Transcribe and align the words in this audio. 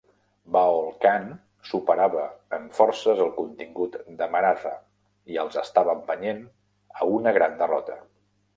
Bahlol 0.53 0.87
Khan 1.01 1.27
superava 1.71 2.23
en 2.59 2.65
forces 2.79 3.21
el 3.27 3.29
contingent 3.37 4.17
de 4.23 4.29
Maratha 4.37 4.73
i 5.35 5.39
els 5.45 5.61
estava 5.65 5.97
empenyent 6.01 6.45
a 7.03 7.11
una 7.21 7.39
gran 7.41 7.59
derrota. 7.65 8.03